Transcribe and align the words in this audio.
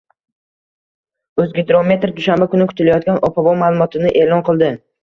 O‘zgidromet 1.45 2.09
dushanba 2.17 2.51
kuni 2.55 2.69
kutilayotgan 2.73 3.25
ob-havo 3.31 3.57
ma’lumotini 3.63 4.19
e’lon 4.25 4.47
qildi 4.53 4.75